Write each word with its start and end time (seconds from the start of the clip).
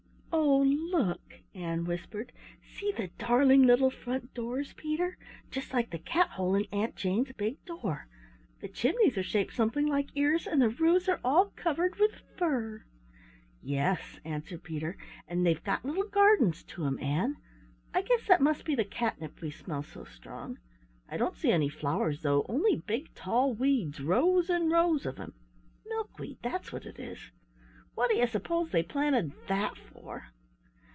"Oh, 0.33 0.63
look," 0.63 1.41
Ann 1.55 1.85
whispered, 1.85 2.31
"see 2.61 2.91
the 2.95 3.09
darling, 3.17 3.63
little, 3.63 3.89
front 3.89 4.33
doors, 4.33 4.73
Peter! 4.73 5.17
Just 5.49 5.73
like 5.73 5.89
the 5.89 5.97
cat 5.99 6.29
hole 6.31 6.53
in 6.55 6.65
Aunt 6.71 6.95
Jane's 6.95 7.31
big 7.33 7.63
door. 7.65 8.07
The 8.61 8.67
chimneys 8.67 9.17
are 9.17 9.23
shaped 9.23 9.53
something 9.53 9.87
like 9.87 10.15
ears 10.15 10.45
and 10.47 10.61
the 10.61 10.69
roofs 10.69 11.09
are 11.09 11.19
all 11.23 11.51
covered 11.55 11.95
with 11.97 12.21
fur!" 12.37 12.83
"Yes," 13.63 14.19
answered 14.23 14.63
Peter, 14.63 14.95
"and 15.27 15.45
they've 15.45 15.63
got 15.63 15.83
little 15.85 16.07
gardens 16.07 16.63
to 16.65 16.85
'em, 16.85 16.99
Ann. 16.99 17.37
I 17.93 18.01
guess 18.01 18.25
that 18.27 18.41
must 18.41 18.63
be 18.63 18.75
the 18.75 18.85
catnip 18.85 19.41
we 19.41 19.49
smell 19.51 19.83
so 19.83 20.03
strong. 20.05 20.59
I 21.09 21.17
don't 21.17 21.35
see 21.37 21.51
any 21.51 21.69
flowers, 21.69 22.21
though, 22.21 22.45
only 22.47 22.75
big 22.77 23.13
tall 23.15 23.53
weeds, 23.53 23.99
rows 24.01 24.49
and 24.49 24.71
rows 24.71 25.05
of 25.05 25.19
'em 25.19 25.33
milkweed 25.87 26.39
that's 26.43 26.71
what 26.71 26.85
it 26.85 26.99
is! 26.99 27.31
What 27.95 28.09
do 28.09 28.15
you 28.17 28.27
suppose 28.27 28.71
they 28.71 28.83
planted 28.83 29.33
that 29.47 29.75
for?" 29.77 30.27